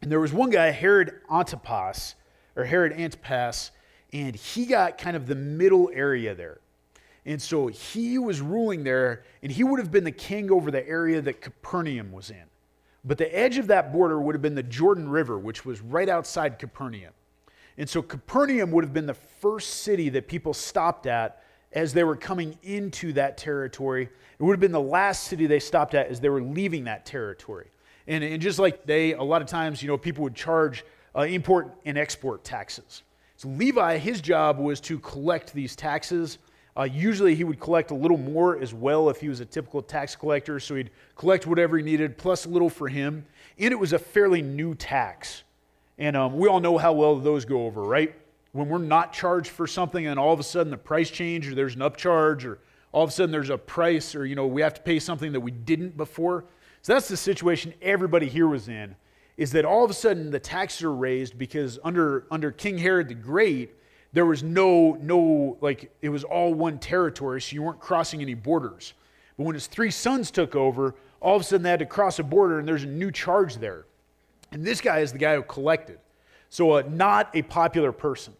[0.00, 2.14] And there was one guy, Herod Antipas,
[2.56, 3.70] or Herod Antipas,
[4.12, 6.58] and he got kind of the middle area there.
[7.24, 10.86] And so he was ruling there, and he would have been the king over the
[10.86, 12.44] area that Capernaum was in.
[13.04, 16.08] But the edge of that border would have been the Jordan River, which was right
[16.08, 17.12] outside Capernaum.
[17.78, 22.04] And so Capernaum would have been the first city that people stopped at as they
[22.04, 24.04] were coming into that territory.
[24.38, 27.06] It would have been the last city they stopped at as they were leaving that
[27.06, 27.68] territory.
[28.06, 30.84] And, and just like they, a lot of times, you know, people would charge
[31.16, 33.02] uh, import and export taxes.
[33.42, 36.38] So Levi, his job was to collect these taxes
[36.74, 39.82] uh, usually, he would collect a little more as well if he was a typical
[39.82, 40.58] tax collector.
[40.58, 43.26] So he'd collect whatever he needed, plus a little for him.
[43.58, 45.42] And it was a fairly new tax.
[45.98, 48.14] And um, we all know how well those go over, right?
[48.52, 51.54] When we're not charged for something and all of a sudden the price change or
[51.54, 52.58] there's an upcharge or
[52.92, 55.32] all of a sudden there's a price or, you know, we have to pay something
[55.32, 56.46] that we didn't before.
[56.80, 58.96] So that's the situation everybody here was in,
[59.36, 63.08] is that all of a sudden the taxes are raised because under, under King Herod
[63.08, 63.74] the Great,
[64.12, 68.34] there was no, no, like, it was all one territory, so you weren't crossing any
[68.34, 68.92] borders.
[69.36, 72.18] But when his three sons took over, all of a sudden they had to cross
[72.18, 73.86] a border and there's a new charge there.
[74.50, 75.98] And this guy is the guy who collected.
[76.50, 78.34] So, uh, not a popular person.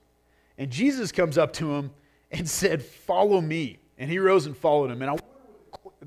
[0.59, 1.91] And Jesus comes up to him
[2.31, 3.79] and said, Follow me.
[3.97, 5.01] And he rose and followed him.
[5.01, 5.17] And I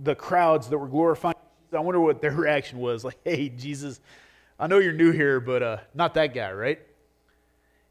[0.04, 1.36] the crowds that were glorifying,
[1.74, 3.04] I wonder what their reaction was.
[3.04, 4.00] Like, hey, Jesus,
[4.60, 6.80] I know you're new here, but uh, not that guy, right?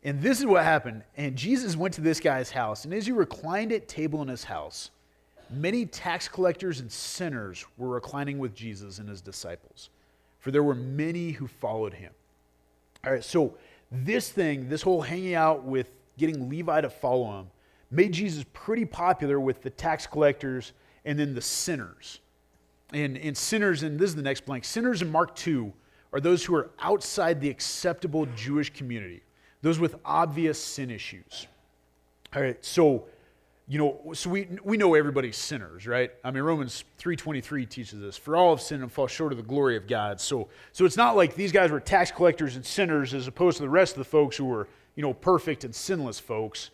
[0.02, 1.02] And this is what happened.
[1.16, 4.44] And Jesus went to this guy's house, and as he reclined at table in his
[4.44, 4.90] house,
[5.50, 9.90] many tax collectors and sinners were reclining with Jesus and his disciples,
[10.40, 12.12] for there were many who followed him.
[13.04, 13.54] All right, so
[13.90, 17.46] this thing, this whole hanging out with getting Levi to follow him,
[17.90, 20.72] made Jesus pretty popular with the tax collectors
[21.04, 22.20] and then the sinners.
[22.92, 25.72] And, and sinners, and this is the next blank sinners in Mark 2
[26.14, 29.22] are those who are outside the acceptable Jewish community
[29.64, 31.46] those with obvious sin issues.
[32.36, 33.06] All right, so
[33.66, 36.10] you know, so we we know everybody's sinners, right?
[36.22, 39.32] I mean, Romans three twenty three teaches us, for all have sinned and fall short
[39.32, 40.20] of the glory of God.
[40.20, 43.62] So so it's not like these guys were tax collectors and sinners as opposed to
[43.62, 46.70] the rest of the folks who were you know perfect and sinless folks.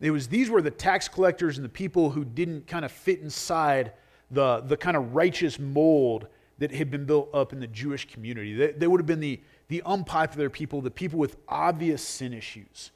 [0.00, 3.20] It was these were the tax collectors and the people who didn't kind of fit
[3.20, 3.92] inside
[4.30, 6.26] the the kind of righteous mold
[6.60, 8.54] that had been built up in the Jewish community.
[8.54, 12.90] They, they would have been the the unpopular people, the people with obvious sin issues.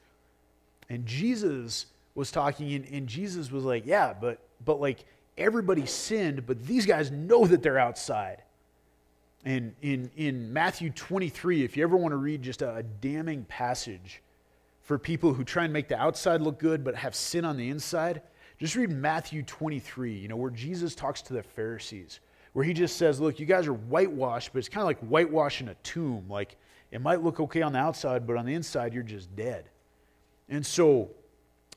[0.91, 5.05] And Jesus was talking, and, and Jesus was like, Yeah, but, but like
[5.39, 8.43] everybody sinned, but these guys know that they're outside.
[9.45, 13.45] And in, in Matthew 23, if you ever want to read just a, a damning
[13.45, 14.21] passage
[14.83, 17.69] for people who try and make the outside look good but have sin on the
[17.69, 18.21] inside,
[18.59, 22.19] just read Matthew 23, you know, where Jesus talks to the Pharisees,
[22.55, 25.69] where he just says, Look, you guys are whitewashed, but it's kind of like whitewashing
[25.69, 26.25] a tomb.
[26.29, 26.57] Like,
[26.91, 29.65] it might look okay on the outside, but on the inside, you're just dead.
[30.49, 31.11] And so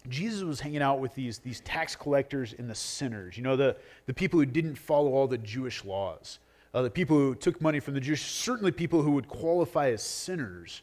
[0.08, 3.76] Jesus was hanging out with these, these tax collectors and the sinners, you know, the,
[4.06, 6.40] the people who didn't follow all the Jewish laws,
[6.74, 10.04] uh, the people who took money from the Jews, certainly people who would qualify as
[10.04, 10.82] sinners.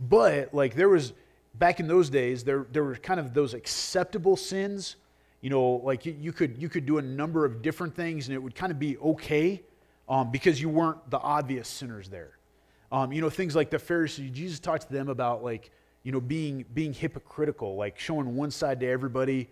[0.00, 1.12] But, like, there was,
[1.54, 4.96] back in those days, there, there were kind of those acceptable sins.
[5.40, 8.38] You know, like you, could, you could do a number of different things and it
[8.38, 9.62] would kind of be okay
[10.08, 12.38] um, because you weren't the obvious sinners there.
[12.90, 15.70] Um, you know, things like the Pharisees, Jesus talked to them about like,
[16.02, 19.48] you know, being being hypocritical, like showing one side to everybody,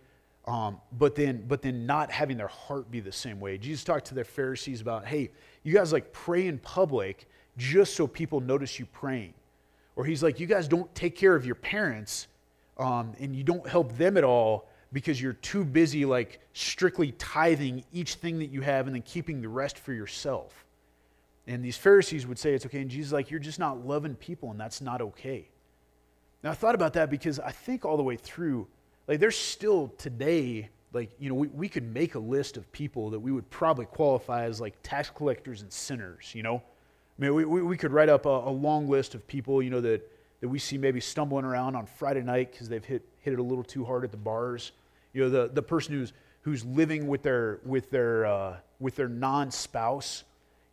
[0.46, 3.58] um, but then but then not having their heart be the same way.
[3.58, 5.30] Jesus talked to the Pharisees about, hey,
[5.64, 9.34] you guys like pray in public just so people notice you praying.
[9.96, 12.28] Or he's like, you guys don't take care of your parents
[12.78, 17.84] um, and you don't help them at all because you're too busy like strictly tithing
[17.92, 20.64] each thing that you have and then keeping the rest for yourself.
[21.46, 22.80] And these Pharisees would say it's okay.
[22.80, 25.50] And Jesus like, you're just not loving people, and that's not okay.
[26.42, 28.68] Now, I thought about that because I think all the way through,
[29.06, 33.10] like there's still today, like, you know, we, we could make a list of people
[33.10, 36.56] that we would probably qualify as like tax collectors and sinners, you know?
[36.56, 39.68] I mean, we, we, we could write up a, a long list of people, you
[39.68, 43.34] know, that, that we see maybe stumbling around on Friday night because they've hit, hit
[43.34, 44.72] it a little too hard at the bars.
[45.16, 49.08] You know, the, the person who's, who's living with their, with their, uh, with their
[49.08, 50.24] non spouse,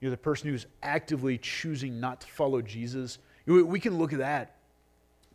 [0.02, 3.20] you know, the person who's actively choosing not to follow Jesus.
[3.46, 4.58] You know, we can look at that.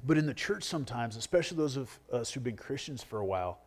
[0.06, 3.60] But in the church, sometimes, especially those of us who've been Christians for a while,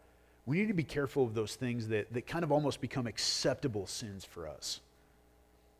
[0.45, 3.87] we need to be careful of those things that, that kind of almost become acceptable
[3.87, 4.79] sins for us.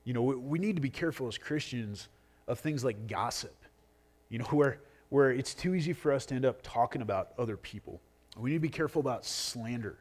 [0.06, 2.08] You know, we, we need to be careful as Christians
[2.48, 3.56] of things like gossip,
[4.28, 7.58] you know, where, where it's too easy for us to end up talking about other
[7.58, 8.02] people.
[8.38, 9.98] We need to be careful about slander.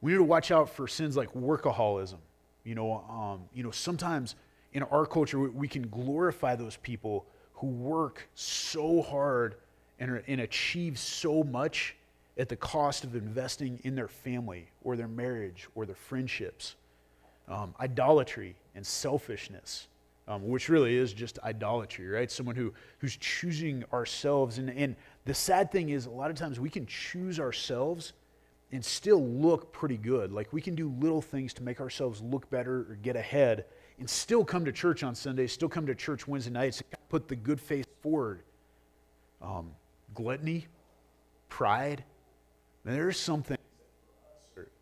[0.00, 2.18] We need to watch out for sins like workaholism.
[2.64, 4.36] You know, um, you know sometimes
[4.72, 9.56] in our culture, we, can glorify those people who work so hard
[9.98, 11.96] and, and achieve so much
[12.38, 16.76] at the cost of investing in their family or their marriage or their friendships.
[17.48, 19.88] Um, idolatry and selfishness,
[20.28, 22.30] um, which really is just idolatry, right?
[22.30, 24.58] Someone who, who's choosing ourselves.
[24.58, 28.12] And, and the sad thing is, a lot of times we can choose ourselves
[28.72, 30.32] and still look pretty good.
[30.32, 33.64] Like we can do little things to make ourselves look better or get ahead
[33.98, 37.28] and still come to church on Sundays, still come to church Wednesday nights, and put
[37.28, 38.42] the good face forward.
[39.42, 39.72] Um,
[40.14, 40.66] gluttony,
[41.48, 42.04] pride.
[42.84, 43.58] And there's something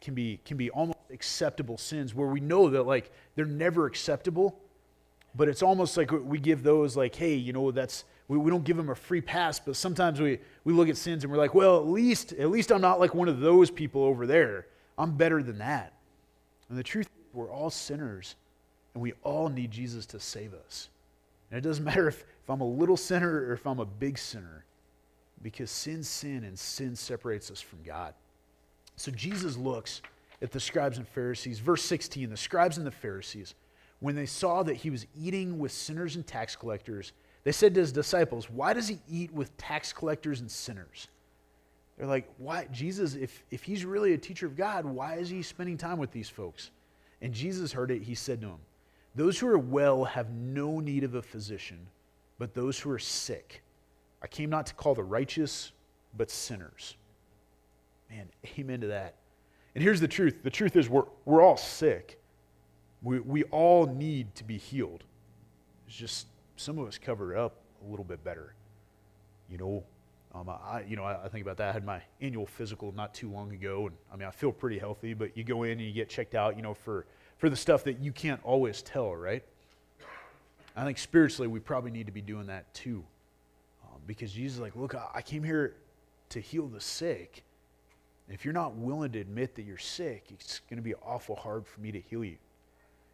[0.00, 4.60] can be can be almost acceptable sins where we know that like they're never acceptable,
[5.34, 8.64] but it's almost like we give those like, hey, you know, that's we, we don't
[8.64, 11.54] give them a free pass, but sometimes we, we look at sins and we're like,
[11.54, 14.66] well, at least at least I'm not like one of those people over there.
[14.96, 15.94] I'm better than that.
[16.68, 18.36] And the truth is we're all sinners
[18.94, 20.88] and we all need Jesus to save us.
[21.50, 24.18] And it doesn't matter if, if I'm a little sinner or if I'm a big
[24.18, 24.64] sinner,
[25.42, 28.12] because sin, sin and sin separates us from God.
[28.96, 30.02] So Jesus looks
[30.42, 31.60] at the scribes and Pharisees.
[31.60, 33.54] Verse 16 the scribes and the Pharisees,
[34.00, 37.12] when they saw that he was eating with sinners and tax collectors,
[37.44, 41.08] they said to his disciples, Why does he eat with tax collectors and sinners?
[41.96, 42.66] They're like, Why?
[42.70, 46.12] Jesus, if, if he's really a teacher of God, why is he spending time with
[46.12, 46.70] these folks?
[47.20, 48.02] And Jesus heard it.
[48.02, 48.58] He said to him,
[49.18, 51.88] those who are well have no need of a physician,
[52.38, 53.62] but those who are sick.
[54.22, 55.72] I came not to call the righteous,
[56.16, 56.96] but sinners.
[58.10, 59.16] Man, amen to that.
[59.74, 62.17] And here's the truth the truth is, we're, we're all sick.
[63.02, 65.04] We, we all need to be healed.
[65.86, 67.56] It's just some of us cover it up
[67.86, 68.54] a little bit better.
[69.50, 69.84] You know,
[70.34, 71.70] um, I, you know, I, I, think about that.
[71.70, 74.78] I had my annual physical not too long ago, and I mean, I feel pretty
[74.78, 75.14] healthy.
[75.14, 77.06] But you go in and you get checked out, you know, for
[77.38, 79.42] for the stuff that you can't always tell, right?
[80.76, 83.04] I think spiritually we probably need to be doing that too.
[83.84, 85.74] Um, because Jesus is like, look, I came here
[86.30, 87.42] to heal the sick.
[88.28, 91.66] if you're not willing to admit that you're sick, it's going to be awful hard
[91.66, 92.36] for me to heal you.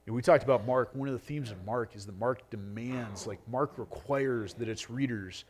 [0.07, 0.95] We talked about Mark.
[0.95, 4.91] One of the themes of Mark is that Mark demands, like, Mark requires that its
[4.91, 5.45] readers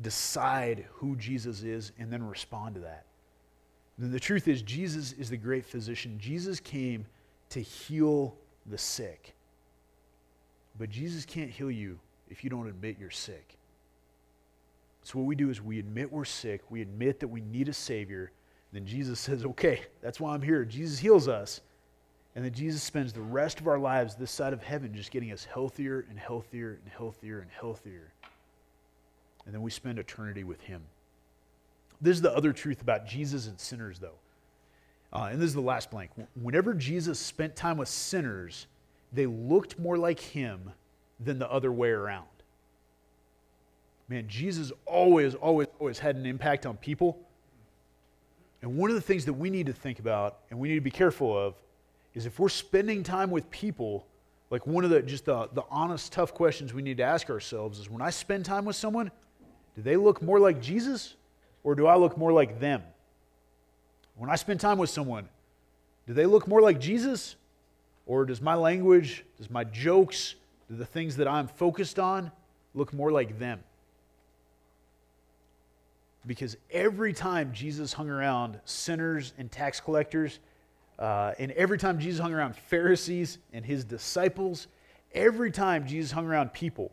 [0.00, 3.06] decide who Jesus is and then respond to that.
[3.98, 6.18] And the truth is, Jesus is the great physician.
[6.18, 7.06] Jesus came
[7.50, 9.34] to heal the sick.
[10.78, 13.56] But Jesus can't heal you if you don't admit you're sick.
[15.02, 17.72] So, what we do is we admit we're sick, we admit that we need a
[17.72, 18.32] Savior.
[18.72, 20.64] Then Jesus says, Okay, that's why I'm here.
[20.64, 21.60] Jesus heals us.
[22.36, 25.32] And then Jesus spends the rest of our lives this side of heaven just getting
[25.32, 28.12] us healthier and healthier and healthier and healthier.
[29.46, 30.82] And then we spend eternity with Him.
[32.00, 34.18] This is the other truth about Jesus and sinners, though.
[35.12, 36.10] Uh, and this is the last blank.
[36.40, 38.66] Whenever Jesus spent time with sinners,
[39.14, 40.72] they looked more like him
[41.18, 42.26] than the other way around.
[44.08, 47.18] Man, Jesus always, always, always had an impact on people.
[48.60, 50.80] And one of the things that we need to think about and we need to
[50.82, 51.54] be careful of
[52.16, 54.06] is if we're spending time with people,
[54.48, 57.78] like one of the just the, the honest, tough questions we need to ask ourselves
[57.78, 59.10] is when I spend time with someone,
[59.76, 61.14] do they look more like Jesus
[61.62, 62.82] or do I look more like them?
[64.16, 65.28] When I spend time with someone,
[66.06, 67.36] do they look more like Jesus?
[68.06, 70.36] Or does my language, does my jokes,
[70.70, 72.32] do the things that I'm focused on
[72.74, 73.60] look more like them?
[76.26, 80.38] Because every time Jesus hung around sinners and tax collectors,
[80.98, 84.66] uh, and every time Jesus hung around Pharisees and his disciples,
[85.12, 86.90] every time Jesus hung around people,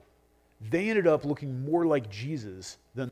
[0.60, 3.12] they ended up looking more like Jesus than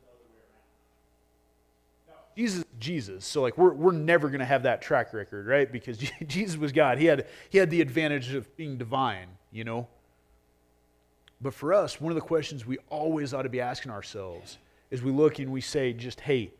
[2.36, 3.24] Jesus Jesus.
[3.24, 5.70] So like we're, we're never going to have that track record, right?
[5.70, 6.98] Because Jesus was God.
[6.98, 9.88] He had, he had the advantage of being divine, you know?
[11.40, 14.58] But for us, one of the questions we always ought to be asking ourselves
[14.90, 16.52] is we look and we say just, hey,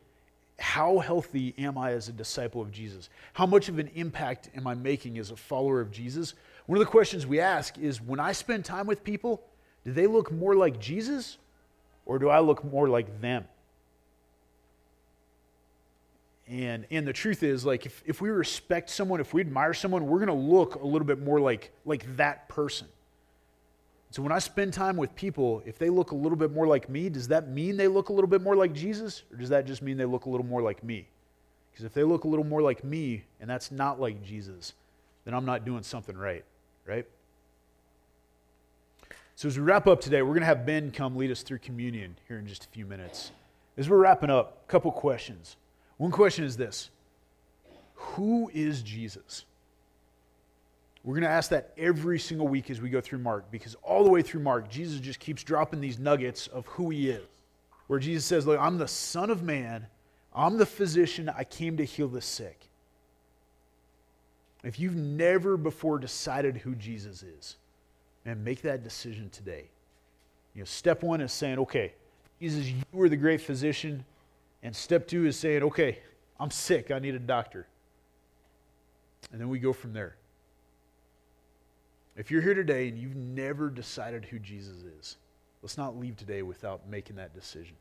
[0.59, 3.09] how healthy am I as a disciple of Jesus?
[3.33, 6.35] How much of an impact am I making as a follower of Jesus?
[6.65, 9.43] One of the questions we ask is when I spend time with people,
[9.83, 11.37] do they look more like Jesus
[12.05, 13.45] or do I look more like them?
[16.47, 20.07] And, and the truth is, like, if, if we respect someone, if we admire someone,
[20.07, 22.87] we're going to look a little bit more like, like that person.
[24.13, 26.87] So when I spend time with people, if they look a little bit more like
[26.87, 29.23] me, does that mean they look a little bit more like Jesus?
[29.31, 31.07] Or does that just mean they look a little more like me?
[31.71, 34.73] Because if they look a little more like me and that's not like Jesus,
[35.25, 36.45] then I'm not doing something right,
[36.85, 37.07] right?
[39.35, 41.57] So as we wrap up today, we're going to have Ben come lead us through
[41.57, 43.31] communion here in just a few minutes.
[43.77, 45.57] As we're wrapping up, a couple questions.
[45.97, 46.91] One question is this
[47.95, 49.45] Who is Jesus?
[51.03, 54.03] We're going to ask that every single week as we go through Mark because all
[54.03, 57.25] the way through Mark, Jesus just keeps dropping these nuggets of who he is.
[57.87, 59.85] Where Jesus says, Look, I'm the Son of Man,
[60.33, 62.69] I'm the physician, I came to heal the sick.
[64.63, 67.57] If you've never before decided who Jesus is,
[68.25, 69.65] and make that decision today.
[70.55, 71.93] You know, step one is saying, okay,
[72.39, 74.05] Jesus, you are the great physician.
[74.61, 75.99] And step two is saying, okay,
[76.39, 76.91] I'm sick.
[76.91, 77.67] I need a doctor.
[79.31, 80.15] And then we go from there.
[82.15, 85.17] If you're here today and you've never decided who Jesus is,
[85.61, 87.75] let's not leave today without making that decision.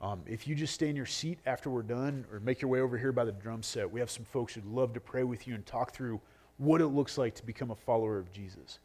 [0.00, 2.80] Um, if you just stay in your seat after we're done or make your way
[2.80, 5.46] over here by the drum set, we have some folks who'd love to pray with
[5.46, 6.20] you and talk through
[6.58, 8.78] what it looks like to become a follower of Jesus.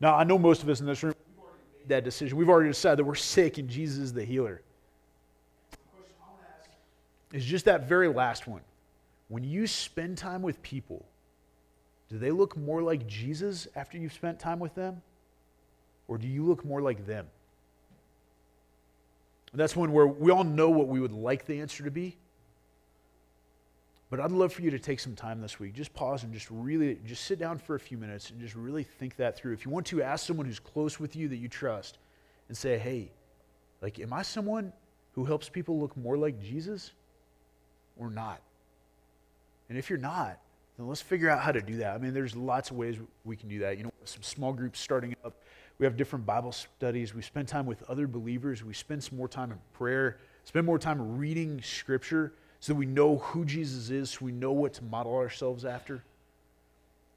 [0.00, 1.14] Now, I know most of us in this room
[1.88, 2.38] that decision.
[2.38, 4.62] We've already decided that we're sick and Jesus is the healer
[7.34, 8.60] is just that very last one.
[9.28, 11.04] When you spend time with people,
[12.14, 15.02] do they look more like Jesus after you've spent time with them?
[16.06, 17.26] Or do you look more like them?
[19.50, 22.16] And that's one where we all know what we would like the answer to be.
[24.10, 25.74] But I'd love for you to take some time this week.
[25.74, 28.84] Just pause and just really just sit down for a few minutes and just really
[28.84, 29.52] think that through.
[29.52, 31.98] If you want to ask someone who's close with you that you trust
[32.46, 33.10] and say, "Hey,
[33.82, 34.72] like am I someone
[35.14, 36.92] who helps people look more like Jesus?"
[37.96, 38.40] or not.
[39.68, 40.38] And if you're not,
[40.76, 41.94] then let's figure out how to do that.
[41.94, 43.78] I mean, there's lots of ways we can do that.
[43.78, 45.34] You know, some small groups starting up.
[45.78, 47.14] We have different Bible studies.
[47.14, 48.62] We spend time with other believers.
[48.62, 52.86] We spend some more time in prayer, spend more time reading scripture so that we
[52.86, 56.02] know who Jesus is, so we know what to model ourselves after.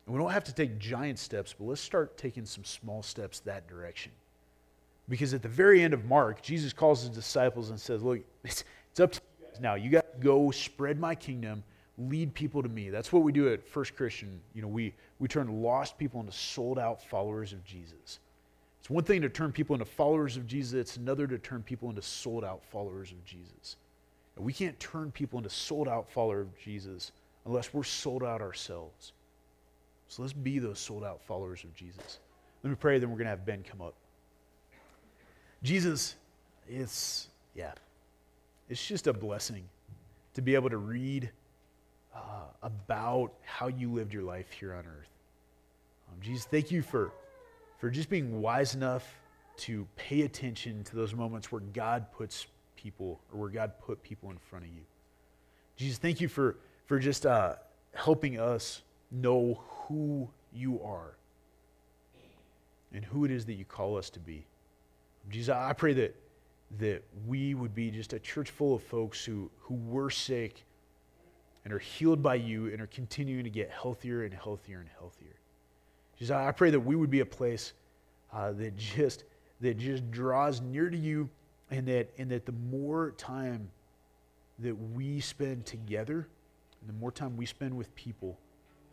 [0.06, 3.40] And we don't have to take giant steps, but let's start taking some small steps
[3.42, 4.12] that direction.
[5.10, 8.64] Because at the very end of Mark, Jesus calls his disciples and says, Look, it's,
[8.92, 9.76] it's up to you guys now.
[9.76, 11.64] You got to go spread my kingdom,
[11.98, 12.90] lead people to me.
[12.90, 14.40] That's what we do at First Christian.
[14.54, 18.20] You know, we, we turn lost people into sold out followers of Jesus.
[18.80, 21.90] It's one thing to turn people into followers of Jesus, it's another to turn people
[21.90, 23.78] into sold out followers of Jesus.
[24.36, 27.12] And we can't turn people into sold out followers of Jesus
[27.46, 29.14] unless we're sold out ourselves.
[30.08, 32.20] So let's be those sold out followers of Jesus.
[32.64, 33.96] Let me pray, then we're going to have Ben come up.
[35.64, 36.16] Jesus,
[36.70, 37.74] it's, yeah,
[38.70, 39.68] it's just a blessing
[40.36, 41.32] to be able to read
[42.18, 42.22] uh,
[42.64, 45.10] about how you lived your life here on earth.
[46.10, 47.12] Um, Jesus, thank you for,
[47.80, 49.06] for just being wise enough
[49.58, 54.32] to pay attention to those moments where God puts people or where God put people
[54.32, 54.82] in front of you.
[55.76, 57.56] Jesus, thank you for, for just uh,
[57.94, 61.16] helping us know who you are
[62.94, 64.46] and who it is that you call us to be.
[65.30, 66.16] Jesus, I pray that
[66.80, 70.64] that we would be just a church full of folks who, who were sick
[71.68, 75.36] and are healed by you and are continuing to get healthier and healthier and healthier.
[76.18, 77.74] Just, I pray that we would be a place
[78.32, 79.26] uh, that just
[79.60, 81.30] that just draws near to you
[81.70, 83.70] and that and that the more time
[84.60, 86.30] that we spend together
[86.80, 88.40] and the more time we spend with people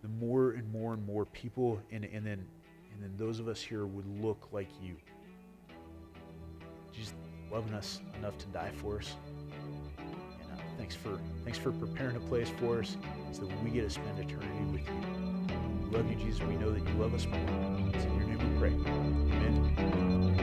[0.02, 2.44] the more and more and more people and, and then
[2.92, 4.96] and then those of us here would look like you
[6.92, 7.14] just
[7.52, 9.14] loving us enough to die for us.
[10.84, 12.98] Thanks for thanks for preparing a place for us
[13.32, 15.88] so that we get to spend eternity with you.
[15.88, 16.42] We love you, Jesus.
[16.42, 17.40] We know that you love us more.
[17.94, 18.72] It's in your name we pray.
[18.92, 20.33] Amen.